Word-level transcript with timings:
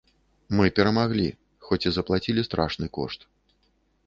Мы 0.59 0.65
перамаглі, 0.79 1.27
хоць 1.67 1.81
і 1.87 1.93
заплацілі 1.99 2.47
страшны 2.49 2.85
кошт. 3.01 3.21